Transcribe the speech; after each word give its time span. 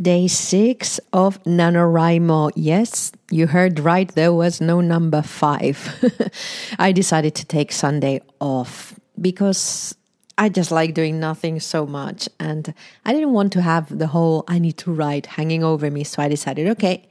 Day 0.00 0.28
six 0.28 1.00
of 1.14 1.42
NaNoWriMo. 1.44 2.52
Yes, 2.54 3.12
you 3.30 3.46
heard 3.46 3.80
right, 3.80 4.08
there 4.08 4.32
was 4.32 4.60
no 4.60 4.82
number 4.82 5.22
five. 5.22 5.88
I 6.78 6.92
decided 6.92 7.34
to 7.36 7.46
take 7.46 7.72
Sunday 7.72 8.20
off 8.38 9.00
because 9.18 9.94
I 10.36 10.50
just 10.50 10.70
like 10.70 10.92
doing 10.92 11.18
nothing 11.18 11.60
so 11.60 11.86
much. 11.86 12.28
And 12.38 12.74
I 13.06 13.14
didn't 13.14 13.32
want 13.32 13.54
to 13.54 13.62
have 13.62 13.98
the 13.98 14.08
whole 14.08 14.44
I 14.48 14.58
need 14.58 14.76
to 14.78 14.92
write 14.92 15.26
hanging 15.26 15.64
over 15.64 15.90
me. 15.90 16.04
So 16.04 16.22
I 16.22 16.28
decided, 16.28 16.68
okay, 16.68 17.08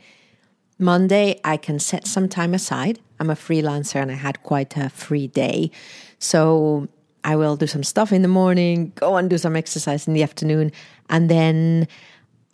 Monday 0.78 1.40
I 1.44 1.58
can 1.58 1.80
set 1.80 2.06
some 2.06 2.30
time 2.30 2.54
aside. 2.54 3.00
I'm 3.20 3.32
a 3.32 3.36
freelancer 3.36 3.96
and 3.96 4.12
I 4.12 4.16
had 4.16 4.44
quite 4.44 4.78
a 4.78 4.90
free 4.90 5.26
day. 5.26 5.72
So 6.20 6.88
I 7.24 7.36
will 7.36 7.56
do 7.56 7.66
some 7.66 7.84
stuff 7.84 8.14
in 8.14 8.22
the 8.22 8.28
morning, 8.28 8.92
go 8.94 9.18
and 9.18 9.28
do 9.28 9.40
some 9.40 9.56
exercise 9.56 10.08
in 10.08 10.14
the 10.14 10.22
afternoon, 10.22 10.72
and 11.10 11.28
then 11.28 11.88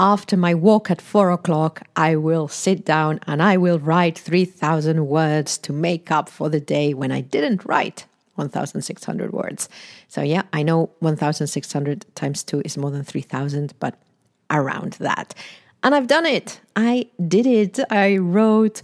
after 0.02 0.36
my 0.36 0.55
walk 0.55 0.89
at 0.89 0.99
four 0.99 1.29
o'clock, 1.29 1.84
I 1.95 2.15
will 2.15 2.48
sit 2.48 2.84
down 2.84 3.20
and 3.27 3.39
I 3.39 3.55
will 3.57 3.77
write 3.77 4.17
3,000 4.17 5.05
words 5.05 5.59
to 5.59 5.71
make 5.71 6.09
up 6.09 6.27
for 6.27 6.49
the 6.49 6.59
day 6.59 6.95
when 6.95 7.12
I 7.12 7.21
didn't 7.21 7.63
write 7.66 8.05
1,600 8.34 9.31
words. 9.31 9.70
So, 10.08 10.23
yeah, 10.23 10.41
I 10.52 10.63
know 10.63 10.89
1,600 11.02 12.05
times 12.16 12.44
two 12.44 12.63
is 12.66 12.80
more 12.80 12.89
than 12.89 13.03
3,000, 13.03 13.75
but 13.80 13.94
around 14.49 14.94
that. 14.94 15.35
And 15.84 15.94
I've 15.94 16.08
done 16.08 16.25
it. 16.25 16.59
I 16.75 17.08
did 17.27 17.45
it. 17.45 17.80
I 17.91 18.17
wrote, 18.17 18.81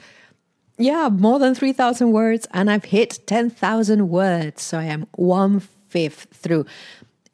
yeah, 0.78 1.10
more 1.10 1.40
than 1.40 1.56
3,000 1.56 2.12
words 2.12 2.48
and 2.52 2.70
I've 2.70 2.86
hit 2.86 3.22
10,000 3.26 4.08
words. 4.08 4.62
So 4.62 4.78
I 4.78 4.84
am 4.84 5.08
one 5.14 5.62
fifth 5.88 6.28
through. 6.32 6.66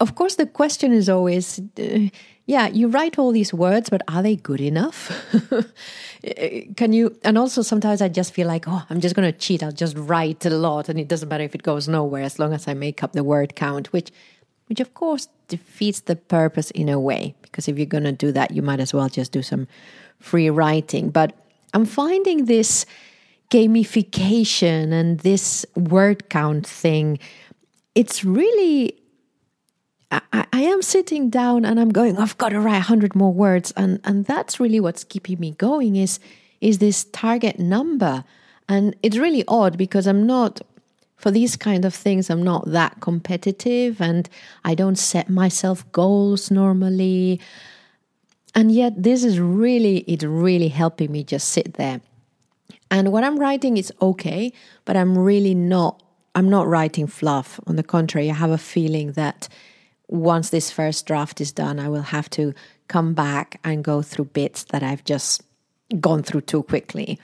Of 0.04 0.16
course, 0.16 0.36
the 0.36 0.46
question 0.46 0.92
is 0.92 1.08
always, 1.08 1.62
uh, 1.80 2.10
yeah, 2.46 2.68
you 2.68 2.90
write 2.90 3.18
all 3.18 3.32
these 3.32 3.54
words, 3.54 3.90
but 3.90 4.02
are 4.10 4.22
they 4.22 4.36
good 4.36 4.60
enough? 4.60 5.10
Can 6.76 6.92
you? 6.92 7.18
And 7.24 7.38
also, 7.38 7.62
sometimes 7.62 8.02
I 8.02 8.10
just 8.10 8.34
feel 8.34 8.46
like, 8.46 8.66
oh, 8.68 8.84
I'm 8.90 9.00
just 9.00 9.16
going 9.16 9.32
to 9.32 9.38
cheat. 9.38 9.64
I'll 9.64 9.72
just 9.72 9.96
write 9.98 10.46
a 10.46 10.50
lot, 10.50 10.90
and 10.90 11.00
it 11.00 11.08
doesn't 11.08 11.30
matter 11.30 11.46
if 11.46 11.56
it 11.56 11.64
goes 11.64 11.88
nowhere 11.88 12.24
as 12.24 12.38
long 12.38 12.52
as 12.52 12.68
I 12.68 12.74
make 12.74 13.02
up 13.02 13.14
the 13.14 13.24
word 13.24 13.56
count, 13.56 13.94
which, 13.94 14.12
which 14.68 14.82
of 14.82 14.94
course 14.94 15.30
defeats 15.48 16.02
the 16.02 16.18
purpose 16.18 16.70
in 16.72 16.90
a 16.90 17.00
way. 17.00 17.34
Because 17.42 17.70
if 17.70 17.78
you're 17.78 17.86
going 17.86 18.04
to 18.04 18.12
do 18.12 18.34
that, 18.34 18.52
you 18.52 18.62
might 18.62 18.82
as 18.82 18.94
well 18.94 19.08
just 19.08 19.32
do 19.32 19.42
some 19.42 19.70
free 20.20 20.50
writing. 20.50 21.12
But 21.12 21.32
I'm 21.74 21.86
finding 21.86 22.44
this 22.44 22.86
gamification 23.52 24.92
and 24.92 25.20
this 25.20 25.66
word 25.78 26.28
count 26.28 26.68
thing. 26.68 27.20
It's 27.96 28.26
really 28.26 29.00
I, 30.32 30.46
I, 30.54 30.62
am 30.62 30.82
sitting 30.82 31.30
down 31.30 31.66
and 31.66 31.80
I'm 31.80 31.90
going, 31.90 32.18
I've 32.18 32.38
got 32.38 32.50
to 32.50 32.60
write 32.60 32.74
100 32.74 33.16
more 33.16 33.34
words. 33.34 33.72
And, 33.76 34.00
and 34.04 34.26
that's 34.26 34.60
really 34.60 34.80
what's 34.80 35.04
keeping 35.04 35.40
me 35.40 35.52
going 35.52 35.96
is, 35.96 36.20
is 36.62 36.78
this 36.78 37.06
target 37.06 37.60
number. 37.60 38.24
And 38.70 38.96
it's 39.02 39.18
really 39.18 39.44
odd 39.48 39.78
because 39.78 40.08
I'm 40.08 40.26
not, 40.28 40.62
for 41.18 41.32
these 41.32 41.56
kind 41.56 41.86
of 41.86 41.94
things, 41.94 42.30
I'm 42.30 42.44
not 42.44 42.66
that 42.72 43.02
competitive 43.02 44.02
and 44.02 44.30
I 44.64 44.76
don't 44.76 44.98
set 44.98 45.30
myself 45.30 45.90
goals 45.92 46.52
normally. 46.52 47.40
And 48.56 48.72
yet 48.72 49.02
this 49.02 49.24
is 49.24 49.40
really, 49.40 50.00
it's 50.00 50.24
really 50.24 50.68
helping 50.68 51.12
me 51.12 51.24
just 51.24 51.50
sit 51.50 51.74
there. 51.76 52.02
And 52.92 53.12
what 53.12 53.24
I'm 53.24 53.40
writing 53.40 53.78
is 53.78 53.92
okay, 54.02 54.54
but 54.86 54.96
I'm 54.96 55.18
really 55.18 55.56
not, 55.56 56.04
I'm 56.36 56.50
not 56.50 56.68
writing 56.68 57.08
fluff. 57.08 57.60
On 57.66 57.76
the 57.76 57.84
contrary, 57.84 58.30
I 58.30 58.36
have 58.36 58.52
a 58.52 58.58
feeling 58.58 59.14
that 59.14 59.50
once 60.08 60.50
this 60.50 60.72
first 60.72 61.06
draft 61.06 61.42
is 61.42 61.52
done, 61.52 61.80
I 61.80 61.90
will 61.90 62.02
have 62.02 62.30
to 62.32 62.54
come 62.88 63.14
back 63.14 63.60
and 63.64 63.84
go 63.84 64.02
through 64.02 64.26
bits 64.26 64.66
that 64.66 64.84
I've 64.84 65.04
just 65.04 65.42
gone 66.00 66.24
through 66.24 66.42
too 66.42 66.64
quickly. 66.64 67.20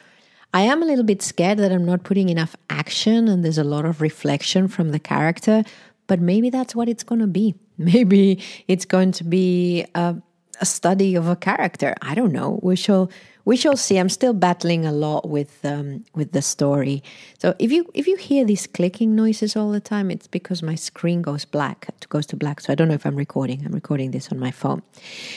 I 0.53 0.61
am 0.61 0.81
a 0.81 0.85
little 0.85 1.03
bit 1.03 1.22
scared 1.22 1.59
that 1.59 1.72
I'm 1.72 1.85
not 1.85 2.03
putting 2.03 2.30
enough 2.30 2.55
action 2.69 3.27
and 3.27 3.44
there's 3.44 3.57
a 3.57 3.63
lot 3.63 3.85
of 3.85 4.02
reflection 4.02 4.67
from 4.67 4.90
the 4.90 5.00
character, 5.00 5.63
but 6.07 6.19
maybe 6.19 6.50
that's 6.50 6.75
what 6.75 6.90
it's 6.90 7.03
going 7.03 7.22
to 7.22 7.28
be. 7.28 7.56
Maybe 7.79 8.44
it's 8.67 8.84
going 8.84 9.13
to 9.13 9.23
be 9.23 9.85
a, 9.96 10.17
a 10.59 10.66
study 10.66 11.16
of 11.16 11.28
a 11.28 11.36
character. 11.36 11.96
I 12.02 12.16
don't 12.16 12.34
know. 12.34 12.59
We 12.62 12.75
shall 12.75 13.09
we 13.46 13.56
shall 13.56 13.78
see. 13.78 13.97
I'm 13.97 14.09
still 14.09 14.34
battling 14.34 14.86
a 14.86 14.92
lot 14.92 15.28
with 15.28 15.66
um, 15.66 16.06
with 16.14 16.34
the 16.34 16.42
story. 16.42 17.02
So 17.40 17.56
if 17.58 17.72
you 17.72 17.90
if 17.94 18.06
you 18.08 18.16
hear 18.18 18.46
these 18.46 18.68
clicking 18.68 19.16
noises 19.16 19.56
all 19.56 19.72
the 19.72 19.80
time, 19.80 20.12
it's 20.12 20.28
because 20.28 20.62
my 20.62 20.75
screen 20.75 21.22
goes 21.22 21.46
black. 21.46 21.88
It 21.88 22.08
goes 22.09 22.25
to 22.28 22.36
black. 22.36 22.62
So 22.62 22.72
I 22.72 22.75
don't 22.75 22.88
know 22.88 22.94
if 22.94 23.06
I'm 23.06 23.16
recording. 23.16 23.66
I'm 23.66 23.74
recording 23.74 24.12
this 24.12 24.31
on 24.31 24.40
my 24.40 24.52
phone. 24.52 24.81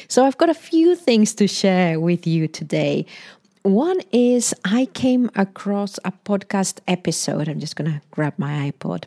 So 0.08 0.26
I've 0.26 0.38
got 0.38 0.50
a 0.50 0.54
few 0.54 0.94
things 0.94 1.34
to 1.36 1.46
share 1.46 1.98
with 2.00 2.26
you 2.26 2.48
today. 2.48 3.06
One 3.62 4.00
is 4.10 4.52
I 4.64 4.86
came 4.86 5.30
across 5.36 5.98
a 6.04 6.12
podcast 6.24 6.80
episode. 6.88 7.48
I'm 7.48 7.60
just 7.60 7.76
going 7.76 7.90
to 7.92 8.00
grab 8.10 8.34
my 8.36 8.72
iPod 8.72 9.04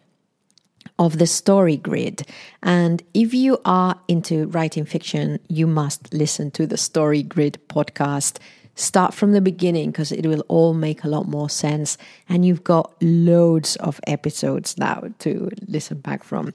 of 0.98 1.18
the 1.18 1.28
story 1.28 1.78
grid. 1.78 2.24
And 2.64 3.04
if 3.14 3.34
you 3.34 3.60
are 3.66 4.00
into 4.08 4.48
writing 4.48 4.86
fiction, 4.86 5.40
you 5.48 5.68
must 5.68 6.14
listen 6.14 6.52
to 6.52 6.66
the 6.66 6.78
story 6.78 7.24
grid 7.24 7.60
podcast 7.68 8.40
start 8.76 9.14
from 9.14 9.32
the 9.32 9.42
beginning 9.42 9.90
because 9.90 10.12
it 10.12 10.26
will 10.26 10.44
all 10.48 10.74
make 10.74 11.04
a 11.04 11.08
lot 11.08 11.28
more 11.28 11.50
sense. 11.50 11.98
And 12.30 12.46
you've 12.46 12.64
got 12.64 12.94
loads 13.02 13.78
of 13.78 14.00
episodes 14.06 14.78
now 14.78 15.04
to 15.20 15.50
listen 15.68 16.00
back 16.00 16.24
from. 16.24 16.54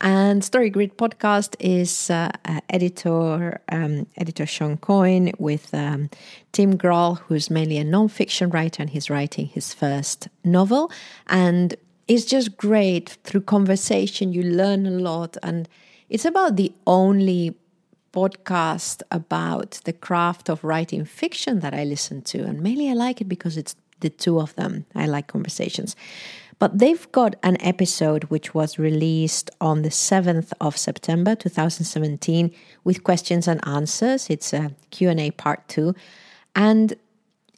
And 0.00 0.44
Story 0.44 0.70
Grid 0.70 0.96
podcast 0.96 1.56
is 1.58 2.10
uh, 2.10 2.30
uh, 2.44 2.60
editor 2.70 3.60
um, 3.70 4.06
editor 4.16 4.46
Shawn 4.46 4.76
Coyne 4.76 5.32
with 5.38 5.74
um, 5.74 6.10
Tim 6.52 6.78
Grahl, 6.78 7.18
who's 7.20 7.50
mainly 7.50 7.78
a 7.78 7.84
non-fiction 7.84 8.50
writer, 8.50 8.82
and 8.82 8.90
he's 8.90 9.10
writing 9.10 9.46
his 9.46 9.74
first 9.74 10.28
novel. 10.44 10.90
And 11.26 11.74
it's 12.08 12.24
just 12.24 12.56
great 12.56 13.18
through 13.24 13.42
conversation. 13.42 14.32
You 14.32 14.42
learn 14.42 14.86
a 14.86 14.90
lot, 14.90 15.36
and 15.42 15.68
it's 16.08 16.24
about 16.24 16.56
the 16.56 16.72
only 16.86 17.56
podcast 18.12 19.02
about 19.10 19.80
the 19.84 19.92
craft 19.92 20.48
of 20.48 20.64
writing 20.64 21.04
fiction 21.04 21.60
that 21.60 21.74
I 21.74 21.84
listen 21.84 22.22
to. 22.22 22.44
And 22.44 22.62
mainly 22.62 22.88
I 22.88 22.94
like 22.94 23.20
it 23.20 23.28
because 23.28 23.58
it's 23.58 23.76
the 24.00 24.08
two 24.08 24.40
of 24.40 24.54
them. 24.54 24.86
I 24.94 25.06
like 25.06 25.26
conversations. 25.26 25.94
But 26.58 26.78
they've 26.78 27.10
got 27.12 27.36
an 27.42 27.60
episode 27.60 28.24
which 28.24 28.54
was 28.54 28.78
released 28.78 29.50
on 29.60 29.82
the 29.82 29.90
7th 29.90 30.52
of 30.60 30.76
September 30.78 31.34
2017 31.34 32.50
with 32.84 33.04
questions 33.04 33.46
and 33.46 33.60
answers. 33.68 34.30
It's 34.30 34.54
a 34.54 34.70
Q&A 34.90 35.32
part 35.32 35.68
2. 35.68 35.94
And 36.54 36.94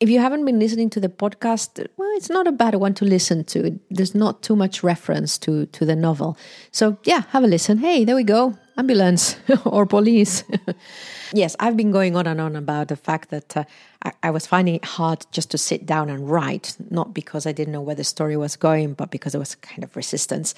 if 0.00 0.08
you 0.08 0.20
haven't 0.20 0.44
been 0.44 0.58
listening 0.58 0.90
to 0.90 1.00
the 1.00 1.08
podcast, 1.08 1.86
well, 1.96 2.10
it's 2.16 2.30
not 2.30 2.46
a 2.46 2.52
bad 2.52 2.74
one 2.76 2.94
to 2.94 3.04
listen 3.04 3.44
to. 3.44 3.78
There's 3.90 4.14
not 4.14 4.42
too 4.42 4.56
much 4.56 4.82
reference 4.82 5.38
to 5.38 5.66
to 5.66 5.84
the 5.84 5.96
novel. 5.96 6.36
So, 6.70 6.98
yeah, 7.04 7.22
have 7.30 7.44
a 7.44 7.46
listen. 7.46 7.78
Hey, 7.78 8.04
there 8.04 8.16
we 8.16 8.24
go 8.24 8.58
ambulance 8.78 9.36
or 9.64 9.84
police. 9.84 10.44
yes, 11.34 11.56
I've 11.60 11.76
been 11.76 11.90
going 11.90 12.16
on 12.16 12.26
and 12.26 12.40
on 12.40 12.56
about 12.56 12.88
the 12.88 12.96
fact 12.96 13.30
that 13.30 13.56
uh, 13.56 13.64
I, 14.04 14.12
I, 14.22 14.30
was 14.30 14.46
finding 14.46 14.76
it 14.76 14.84
hard 14.84 15.26
just 15.32 15.50
to 15.50 15.58
sit 15.58 15.84
down 15.84 16.08
and 16.08 16.30
write, 16.30 16.76
not 16.88 17.12
because 17.12 17.44
I 17.44 17.52
didn't 17.52 17.72
know 17.72 17.82
where 17.82 17.96
the 17.96 18.04
story 18.04 18.36
was 18.36 18.56
going, 18.56 18.94
but 18.94 19.10
because 19.10 19.32
there 19.32 19.40
was 19.40 19.56
kind 19.56 19.82
of 19.82 19.96
resistance. 19.96 20.54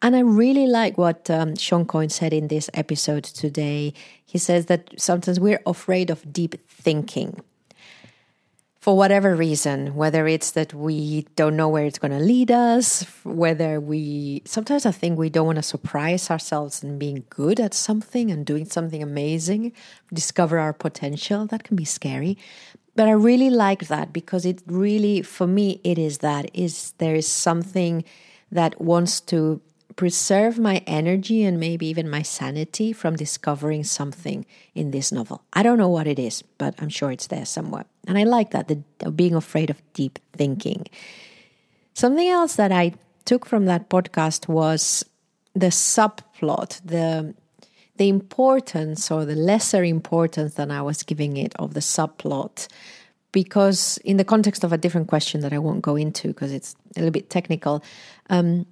And 0.00 0.14
I 0.14 0.20
really 0.20 0.66
like 0.66 0.96
what 0.96 1.28
um, 1.28 1.56
Shawn 1.56 1.84
Coyne 1.86 2.08
said 2.08 2.32
in 2.32 2.48
this 2.48 2.70
episode 2.72 3.24
today. 3.24 3.92
He 4.24 4.38
says 4.38 4.66
that 4.66 4.90
sometimes 4.96 5.40
we're 5.40 5.62
afraid 5.66 6.10
of 6.10 6.32
deep 6.32 6.54
thinking 6.68 7.42
for 8.86 8.96
whatever 8.96 9.34
reason, 9.34 9.96
whether 9.96 10.28
it's 10.28 10.52
that 10.52 10.72
we 10.72 11.26
don't 11.34 11.56
know 11.56 11.68
where 11.68 11.86
it's 11.86 11.98
going 11.98 12.12
to 12.12 12.20
lead 12.20 12.52
us, 12.52 13.02
whether 13.24 13.80
we 13.80 14.42
sometimes 14.44 14.86
I 14.86 14.92
think 14.92 15.18
we 15.18 15.28
don't 15.28 15.46
want 15.46 15.56
to 15.56 15.62
surprise 15.64 16.30
ourselves 16.30 16.84
in 16.84 16.96
being 16.96 17.24
good 17.28 17.58
at 17.58 17.74
something 17.74 18.30
and 18.30 18.46
doing 18.46 18.64
something 18.64 19.02
amazing, 19.02 19.72
discover 20.14 20.60
our 20.60 20.72
potential. 20.72 21.46
That 21.46 21.64
can 21.64 21.74
be 21.74 21.84
scary. 21.84 22.38
But 22.94 23.08
I 23.08 23.10
really 23.10 23.50
like 23.50 23.88
that 23.88 24.12
because 24.12 24.46
it 24.46 24.62
really, 24.68 25.20
for 25.20 25.48
me, 25.48 25.80
it 25.82 25.98
is 25.98 26.18
that 26.18 26.48
is 26.54 26.92
there 26.98 27.16
is 27.16 27.26
something 27.26 28.04
that 28.52 28.80
wants 28.80 29.20
to 29.22 29.60
preserve 29.96 30.58
my 30.58 30.82
energy 30.86 31.42
and 31.42 31.58
maybe 31.58 31.86
even 31.86 32.08
my 32.08 32.22
sanity 32.22 32.92
from 32.92 33.16
discovering 33.16 33.82
something 33.82 34.44
in 34.74 34.90
this 34.90 35.10
novel. 35.10 35.42
I 35.54 35.62
don't 35.62 35.78
know 35.78 35.88
what 35.88 36.06
it 36.06 36.18
is, 36.18 36.42
but 36.58 36.74
I'm 36.78 36.90
sure 36.90 37.10
it's 37.10 37.28
there 37.28 37.46
somewhere. 37.46 37.86
And 38.06 38.18
I 38.18 38.24
like 38.24 38.50
that, 38.50 38.68
the 38.68 39.10
being 39.10 39.34
afraid 39.34 39.70
of 39.70 39.82
deep 39.94 40.18
thinking. 40.32 40.86
Something 41.94 42.28
else 42.28 42.56
that 42.56 42.72
I 42.72 42.92
took 43.24 43.46
from 43.46 43.64
that 43.66 43.88
podcast 43.88 44.48
was 44.48 45.04
the 45.54 45.68
subplot, 45.68 46.80
the 46.84 47.34
the 47.96 48.10
importance 48.10 49.10
or 49.10 49.24
the 49.24 49.34
lesser 49.34 49.82
importance 49.82 50.54
than 50.54 50.70
I 50.70 50.82
was 50.82 51.02
giving 51.02 51.38
it 51.38 51.54
of 51.56 51.72
the 51.72 51.80
subplot 51.80 52.68
because 53.32 53.98
in 53.98 54.16
the 54.16 54.24
context 54.24 54.64
of 54.64 54.72
a 54.72 54.78
different 54.78 55.08
question 55.08 55.42
that 55.42 55.52
I 55.52 55.58
won't 55.58 55.82
go 55.82 55.96
into 55.96 56.28
because 56.28 56.52
it's 56.52 56.74
a 56.96 57.00
little 57.00 57.10
bit 57.10 57.28
technical, 57.28 57.82
um, 58.30 58.64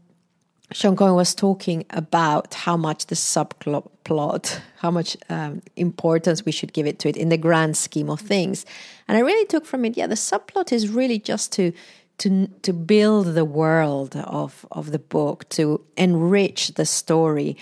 Shawn 0.73 0.97
Coyne 0.97 1.15
was 1.15 1.35
talking 1.35 1.85
about 1.91 2.55
how 2.55 2.77
much 2.77 3.07
the 3.07 3.15
subplot, 3.15 4.61
how 4.79 4.91
much 4.91 5.17
um, 5.29 5.63
importance 5.77 6.45
we 6.45 6.53
should 6.53 6.73
give 6.73 6.87
it 6.87 6.99
to 7.01 7.09
it 7.09 7.17
in 7.17 7.29
the 7.29 7.37
grand 7.37 7.77
scheme 7.77 8.09
of 8.09 8.21
things. 8.21 8.65
And 9.07 9.17
I 9.17 9.21
really 9.21 9.47
took 9.47 9.67
from 9.67 9.85
it, 9.85 9.97
yeah, 9.97 10.07
the 10.07 10.15
subplot 10.15 10.73
is 10.73 10.89
really 10.89 11.19
just 11.19 11.53
to 11.53 11.73
to 12.19 12.47
to 12.63 12.73
build 12.73 13.35
the 13.35 13.45
world 13.45 14.17
of 14.17 14.65
of 14.71 14.93
the 14.93 14.99
book, 14.99 15.49
to 15.51 15.85
enrich 15.97 16.75
the 16.75 16.87
story. 16.87 17.57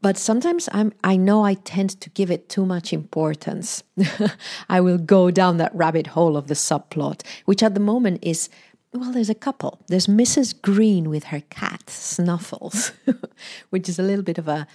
But 0.00 0.16
sometimes 0.16 0.68
I'm 0.72 0.92
I 1.02 1.16
know 1.16 1.44
I 1.44 1.54
tend 1.54 2.00
to 2.00 2.10
give 2.10 2.30
it 2.30 2.48
too 2.48 2.64
much 2.64 2.92
importance. 2.92 3.82
I 4.68 4.80
will 4.80 4.98
go 4.98 5.30
down 5.30 5.56
that 5.58 5.74
rabbit 5.74 6.08
hole 6.08 6.36
of 6.36 6.46
the 6.46 6.54
subplot, 6.54 7.22
which 7.46 7.62
at 7.62 7.74
the 7.74 7.80
moment 7.80 8.20
is 8.22 8.48
well, 8.94 9.12
there's 9.12 9.30
a 9.30 9.34
couple. 9.34 9.80
There's 9.88 10.06
Mrs. 10.06 10.60
Green 10.60 11.10
with 11.10 11.24
her 11.24 11.40
cat, 11.50 11.90
Snuffles, 11.90 12.92
which 13.70 13.88
is 13.88 13.98
a 13.98 14.02
little 14.02 14.22
bit 14.22 14.38
of 14.38 14.46
a, 14.46 14.66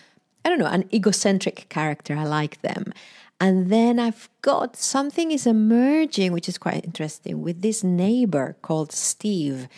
I 0.44 0.50
don't 0.50 0.60
know, 0.60 0.66
an 0.66 0.90
egocentric 0.94 1.68
character. 1.70 2.16
I 2.16 2.26
like 2.26 2.62
them. 2.62 2.94
And 3.40 3.70
then 3.70 3.98
I've 3.98 4.30
got 4.42 4.76
something 4.76 5.32
is 5.32 5.48
emerging, 5.48 6.34
which 6.34 6.50
is 6.50 6.58
quite 6.58 6.84
interesting, 6.84 7.42
with 7.42 7.62
this 7.62 7.84
neighbor 7.84 8.58
called 8.62 8.92
Steve, 8.92 9.70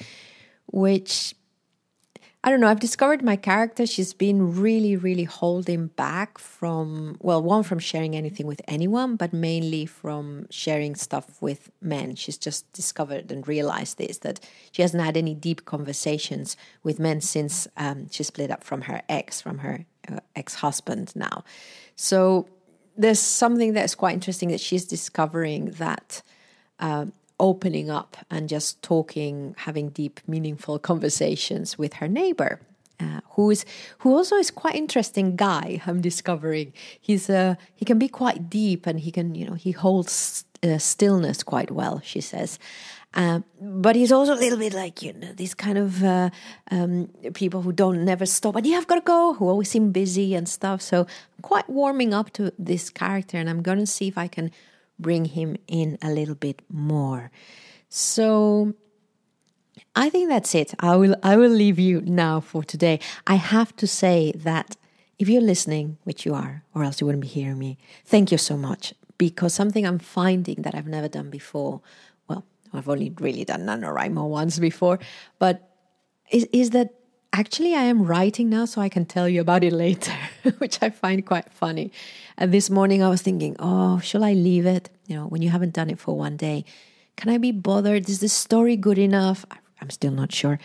which 0.65 1.35
I 2.43 2.49
don't 2.49 2.59
know. 2.59 2.69
I've 2.69 2.79
discovered 2.79 3.21
my 3.21 3.35
character. 3.35 3.85
She's 3.85 4.13
been 4.13 4.55
really, 4.59 4.95
really 4.95 5.25
holding 5.25 5.87
back 5.87 6.39
from, 6.39 7.17
well, 7.19 7.41
one, 7.41 7.61
from 7.61 7.77
sharing 7.77 8.15
anything 8.15 8.47
with 8.47 8.61
anyone, 8.67 9.15
but 9.15 9.31
mainly 9.31 9.85
from 9.85 10.47
sharing 10.49 10.95
stuff 10.95 11.39
with 11.39 11.69
men. 11.81 12.15
She's 12.15 12.39
just 12.39 12.71
discovered 12.73 13.31
and 13.31 13.47
realized 13.47 13.99
this 13.99 14.17
that 14.19 14.39
she 14.71 14.81
hasn't 14.81 15.03
had 15.03 15.17
any 15.17 15.35
deep 15.35 15.65
conversations 15.65 16.57
with 16.81 16.99
men 16.99 17.21
since 17.21 17.67
um, 17.77 18.09
she 18.09 18.23
split 18.23 18.49
up 18.49 18.63
from 18.63 18.81
her 18.81 19.03
ex, 19.07 19.39
from 19.39 19.59
her 19.59 19.85
uh, 20.11 20.19
ex 20.35 20.55
husband 20.55 21.15
now. 21.15 21.43
So 21.95 22.49
there's 22.97 23.19
something 23.19 23.73
that's 23.73 23.93
quite 23.93 24.15
interesting 24.15 24.49
that 24.49 24.59
she's 24.59 24.85
discovering 24.85 25.71
that. 25.71 26.23
Um, 26.79 27.13
opening 27.41 27.89
up 27.89 28.15
and 28.29 28.47
just 28.47 28.81
talking, 28.81 29.55
having 29.57 29.89
deep, 29.89 30.21
meaningful 30.27 30.79
conversations 30.79 31.77
with 31.77 31.95
her 31.95 32.07
neighbor. 32.07 32.61
Uh, 33.01 33.19
who 33.31 33.49
is 33.49 33.65
who 33.99 34.13
also 34.13 34.35
is 34.35 34.51
quite 34.51 34.75
interesting 34.75 35.35
guy 35.35 35.81
i'm 35.87 36.01
discovering 36.01 36.71
he's 37.01 37.31
uh 37.31 37.55
he 37.73 37.83
can 37.83 37.97
be 37.97 38.07
quite 38.07 38.47
deep 38.47 38.85
and 38.85 38.99
he 38.99 39.09
can 39.09 39.33
you 39.33 39.43
know 39.43 39.55
he 39.55 39.71
holds 39.71 40.45
uh, 40.61 40.77
stillness 40.77 41.41
quite 41.41 41.71
well 41.71 41.99
she 42.03 42.21
says 42.21 42.59
uh, 43.15 43.39
but 43.59 43.95
he's 43.95 44.11
also 44.11 44.35
a 44.35 44.41
little 44.43 44.59
bit 44.59 44.73
like 44.73 45.01
you 45.01 45.13
know 45.13 45.33
these 45.33 45.55
kind 45.55 45.79
of 45.79 46.03
uh, 46.03 46.29
um, 46.69 47.07
people 47.33 47.63
who 47.63 47.71
don't 47.71 48.05
never 48.05 48.27
stop 48.27 48.55
and 48.55 48.67
yeah 48.67 48.77
i've 48.77 48.85
got 48.85 48.95
to 48.95 49.01
go 49.01 49.33
who 49.33 49.49
always 49.49 49.71
seem 49.71 49.91
busy 49.91 50.35
and 50.35 50.47
stuff 50.47 50.79
so 50.79 50.99
i'm 50.99 51.41
quite 51.41 51.67
warming 51.67 52.13
up 52.13 52.31
to 52.33 52.53
this 52.59 52.91
character 52.91 53.35
and 53.35 53.49
i'm 53.49 53.63
gonna 53.63 53.87
see 53.87 54.07
if 54.07 54.15
i 54.15 54.27
can 54.27 54.51
bring 55.01 55.25
him 55.25 55.57
in 55.67 55.97
a 56.01 56.11
little 56.11 56.35
bit 56.35 56.61
more. 56.69 57.31
So 57.89 58.73
I 59.95 60.09
think 60.09 60.29
that's 60.29 60.55
it. 60.55 60.73
I 60.79 60.95
will 60.95 61.15
I 61.23 61.35
will 61.35 61.51
leave 61.51 61.79
you 61.79 62.01
now 62.01 62.39
for 62.39 62.63
today. 62.63 62.99
I 63.27 63.35
have 63.35 63.75
to 63.77 63.87
say 63.87 64.31
that 64.37 64.77
if 65.19 65.29
you're 65.29 65.41
listening, 65.41 65.97
which 66.03 66.25
you 66.25 66.33
are, 66.33 66.63
or 66.73 66.83
else 66.83 66.99
you 66.99 67.05
wouldn't 67.05 67.21
be 67.21 67.27
hearing 67.27 67.59
me, 67.59 67.77
thank 68.05 68.31
you 68.31 68.37
so 68.37 68.57
much. 68.57 68.93
Because 69.17 69.53
something 69.53 69.85
I'm 69.85 69.99
finding 69.99 70.63
that 70.63 70.73
I've 70.73 70.87
never 70.87 71.07
done 71.07 71.29
before, 71.29 71.81
well, 72.27 72.43
I've 72.73 72.89
only 72.89 73.13
really 73.19 73.45
done 73.45 73.61
NaNoWriMo 73.67 74.27
once 74.27 74.57
before, 74.57 74.97
but 75.37 75.69
is, 76.31 76.47
is 76.51 76.71
that 76.71 76.95
actually 77.33 77.75
I 77.75 77.83
am 77.83 78.03
writing 78.03 78.49
now 78.49 78.65
so 78.65 78.81
I 78.81 78.89
can 78.89 79.05
tell 79.05 79.27
you 79.27 79.41
about 79.41 79.63
it 79.63 79.73
later, 79.73 80.13
which 80.57 80.81
I 80.81 80.89
find 80.89 81.25
quite 81.25 81.51
funny. 81.51 81.91
And 82.37 82.53
this 82.53 82.69
morning 82.69 83.03
I 83.03 83.09
was 83.09 83.21
thinking, 83.21 83.55
oh, 83.59 83.99
shall 83.99 84.23
I 84.23 84.33
leave 84.33 84.65
it? 84.65 84.89
You 85.07 85.15
know, 85.15 85.27
when 85.27 85.41
you 85.41 85.49
haven't 85.49 85.73
done 85.73 85.89
it 85.89 85.99
for 85.99 86.15
one 86.15 86.37
day, 86.37 86.65
can 87.15 87.29
I 87.29 87.37
be 87.37 87.51
bothered? 87.51 88.09
Is 88.09 88.19
this 88.19 88.33
story 88.33 88.75
good 88.75 88.97
enough? 88.97 89.45
I'm 89.81 89.89
still 89.89 90.11
not 90.11 90.31
sure. 90.31 90.59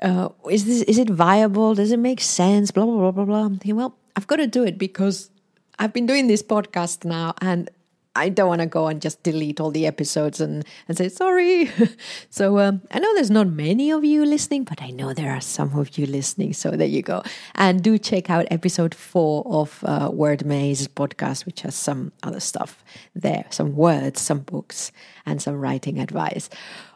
Uh, 0.00 0.30
is 0.50 0.64
this 0.64 0.82
is 0.82 0.98
it 0.98 1.08
viable? 1.08 1.74
Does 1.74 1.92
it 1.92 1.98
make 1.98 2.20
sense? 2.20 2.70
Blah 2.70 2.84
blah 2.84 2.96
blah 2.96 3.10
blah 3.12 3.24
blah. 3.24 3.44
I'm 3.44 3.52
thinking, 3.52 3.76
well, 3.76 3.96
I've 4.16 4.26
got 4.26 4.36
to 4.36 4.46
do 4.46 4.64
it 4.64 4.78
because 4.78 5.30
I've 5.78 5.92
been 5.92 6.06
doing 6.06 6.26
this 6.26 6.42
podcast 6.42 7.04
now, 7.04 7.34
and 7.40 7.70
I 8.14 8.28
don't 8.28 8.48
want 8.48 8.60
to 8.60 8.66
go 8.66 8.88
and 8.88 9.00
just 9.00 9.22
delete 9.22 9.58
all 9.58 9.70
the 9.70 9.86
episodes 9.86 10.40
and, 10.40 10.64
and 10.86 10.98
say 10.98 11.08
sorry. 11.08 11.70
so 12.30 12.58
um, 12.58 12.82
I 12.90 12.98
know 12.98 13.14
there's 13.14 13.30
not 13.30 13.46
many 13.48 13.90
of 13.90 14.04
you 14.04 14.26
listening, 14.26 14.64
but 14.64 14.82
I 14.82 14.90
know 14.90 15.14
there 15.14 15.32
are 15.32 15.40
some 15.40 15.78
of 15.78 15.96
you 15.96 16.06
listening. 16.06 16.52
So 16.52 16.72
there 16.72 16.86
you 16.86 17.00
go. 17.00 17.22
And 17.54 17.82
do 17.82 17.96
check 17.96 18.28
out 18.28 18.46
episode 18.50 18.94
four 18.94 19.44
of 19.46 19.82
uh, 19.84 20.10
Word 20.12 20.44
Maze 20.44 20.88
podcast, 20.88 21.46
which 21.46 21.62
has 21.62 21.74
some 21.74 22.12
other 22.22 22.40
stuff 22.40 22.84
there, 23.14 23.46
some 23.48 23.74
words, 23.74 24.20
some 24.20 24.40
books, 24.40 24.92
and 25.24 25.40
some 25.40 25.54
writing 25.54 25.98
advice. 25.98 26.50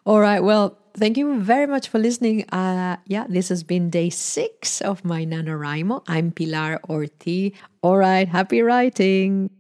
All 0.04 0.20
right. 0.20 0.40
Well, 0.40 0.76
thank 0.94 1.16
you 1.16 1.40
very 1.40 1.66
much 1.66 1.88
for 1.88 1.98
listening. 1.98 2.48
Uh, 2.50 2.98
yeah, 3.06 3.24
this 3.26 3.48
has 3.48 3.62
been 3.62 3.88
day 3.88 4.10
six 4.10 4.82
of 4.82 5.02
my 5.02 5.24
NaNoWriMo. 5.24 6.02
I'm 6.08 6.30
Pilar 6.30 6.78
Orti. 6.88 7.54
All 7.80 7.96
right. 7.96 8.28
Happy 8.28 8.60
writing. 8.60 9.50